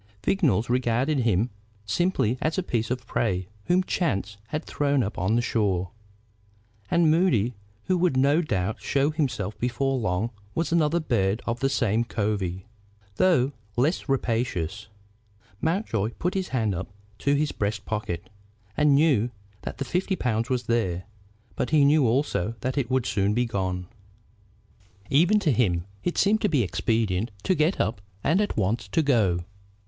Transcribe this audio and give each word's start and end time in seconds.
Vignolles 0.23 0.67
regarded 0.67 1.19
him 1.19 1.51
simply 1.85 2.35
as 2.41 2.57
a 2.57 2.63
piece 2.63 2.89
of 2.89 3.05
prey 3.05 3.47
whom 3.65 3.83
chance 3.83 4.37
had 4.47 4.65
thrown 4.65 5.03
up 5.03 5.19
on 5.19 5.35
the 5.35 5.43
shore. 5.43 5.91
And 6.89 7.11
Moody, 7.11 7.53
who 7.83 7.99
would 7.99 8.17
no 8.17 8.41
doubt 8.41 8.81
show 8.81 9.11
himself 9.11 9.55
before 9.59 9.99
long, 9.99 10.31
was 10.55 10.71
another 10.71 10.99
bird 10.99 11.43
of 11.45 11.59
the 11.59 11.69
same 11.69 12.03
covey, 12.03 12.65
though 13.17 13.51
less 13.75 14.09
rapacious. 14.09 14.87
Mountjoy 15.61 16.13
put 16.17 16.33
his 16.33 16.47
hand 16.47 16.73
up 16.73 16.87
to 17.19 17.35
his 17.35 17.51
breast 17.51 17.85
pocket, 17.85 18.27
and 18.75 18.95
knew 18.95 19.29
that 19.61 19.77
the 19.77 19.85
fifty 19.85 20.15
pounds 20.15 20.49
was 20.49 20.63
there, 20.63 21.03
but 21.55 21.69
he 21.69 21.85
knew 21.85 22.07
also 22.07 22.55
that 22.61 22.75
it 22.75 22.89
would 22.89 23.05
soon 23.05 23.35
be 23.35 23.45
gone. 23.45 23.85
Even 25.11 25.37
to 25.39 25.51
him 25.51 25.85
it 26.03 26.17
seemed 26.17 26.41
to 26.41 26.49
be 26.49 26.63
expedient 26.63 27.29
to 27.43 27.53
get 27.53 27.79
up 27.79 28.01
and 28.23 28.41
at 28.41 28.57
once 28.57 28.87
to 28.87 29.03
go. 29.03 29.45